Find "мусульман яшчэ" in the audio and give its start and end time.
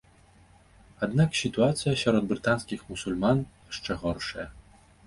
2.95-3.91